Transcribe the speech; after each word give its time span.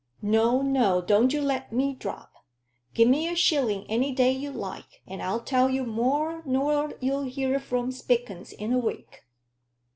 "No, 0.23 0.63
no; 0.63 0.99
don't 0.99 1.31
you 1.31 1.41
let 1.43 1.71
me 1.71 1.93
drop. 1.93 2.33
Give 2.95 3.07
me 3.07 3.27
a 3.27 3.35
shilling 3.35 3.85
any 3.87 4.11
day 4.11 4.31
you 4.31 4.49
like, 4.49 5.03
and 5.05 5.21
I'll 5.21 5.41
tell 5.41 5.69
you 5.69 5.85
more 5.85 6.41
nor 6.43 6.95
you'll 7.01 7.25
hear 7.25 7.59
from 7.59 7.91
Spilkins 7.91 8.51
in 8.51 8.73
a 8.73 8.79
week. 8.79 9.21